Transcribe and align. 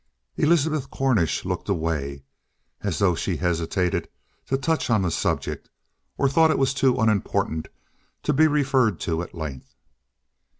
Elizabeth 0.35 0.89
Cornish 0.89 1.45
looked 1.45 1.69
away, 1.69 2.23
as 2.81 2.97
though 2.97 3.13
she 3.13 3.37
hesitated 3.37 4.09
to 4.47 4.57
touch 4.57 4.89
on 4.89 5.03
the 5.03 5.11
subject, 5.11 5.69
or 6.17 6.25
as 6.25 6.33
though 6.33 6.49
it 6.49 6.57
were 6.57 6.65
too 6.65 6.97
unimportant 6.99 7.67
to 8.23 8.33
be 8.33 8.47
referred 8.47 8.99
to 9.01 9.21
at 9.21 9.35
length. 9.35 9.75